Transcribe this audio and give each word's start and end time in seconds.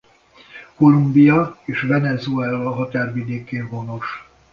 Kolumbia 0.75 1.59
és 1.65 1.81
Venezuela 1.81 2.73
határvidékén 2.73 3.67
honos. 3.67 4.29